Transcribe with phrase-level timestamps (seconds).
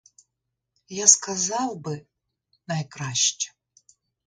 [0.87, 2.05] Я сказав би:
[2.67, 3.53] найкраща.